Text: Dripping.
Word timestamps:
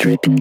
Dripping. 0.00 0.40